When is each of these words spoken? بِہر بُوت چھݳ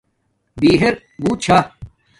بِہر 0.59 0.93
بُوت 1.21 1.37
چھݳ 1.43 1.57